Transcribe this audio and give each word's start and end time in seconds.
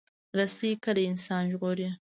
رسۍ 0.37 0.71
کله 0.83 1.01
انسان 1.11 1.43
ژغوري. 1.51 1.87